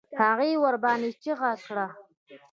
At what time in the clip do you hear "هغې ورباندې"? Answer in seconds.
0.21-1.09